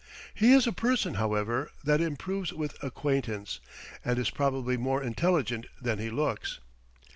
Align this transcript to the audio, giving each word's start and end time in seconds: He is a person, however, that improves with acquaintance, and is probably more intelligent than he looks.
He 0.33 0.51
is 0.53 0.65
a 0.65 0.73
person, 0.73 1.13
however, 1.13 1.69
that 1.83 2.01
improves 2.01 2.51
with 2.51 2.75
acquaintance, 2.83 3.59
and 4.03 4.17
is 4.17 4.31
probably 4.31 4.75
more 4.75 5.03
intelligent 5.03 5.67
than 5.79 5.99
he 5.99 6.09
looks. 6.09 6.57